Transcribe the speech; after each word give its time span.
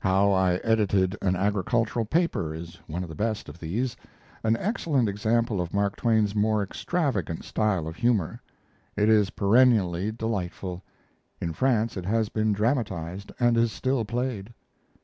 "How 0.00 0.32
I 0.32 0.54
Edited 0.64 1.16
an 1.22 1.36
Agricultural 1.36 2.04
Paper" 2.04 2.52
is 2.52 2.80
one 2.88 3.04
of 3.04 3.08
the 3.08 3.14
best 3.14 3.48
of 3.48 3.60
these 3.60 3.96
an 4.42 4.56
excellent 4.56 5.08
example 5.08 5.60
of 5.60 5.72
Mark 5.72 5.94
Twain's 5.94 6.34
more 6.34 6.64
extravagant 6.64 7.44
style 7.44 7.86
of 7.86 7.94
humor. 7.94 8.42
It 8.96 9.08
is 9.08 9.30
perennially 9.30 10.10
delightful; 10.10 10.82
in 11.40 11.52
France 11.52 11.96
it 11.96 12.06
has 12.06 12.28
been 12.28 12.52
dramatized, 12.52 13.30
and 13.38 13.56
is 13.56 13.70
still 13.70 14.04
played. 14.04 14.52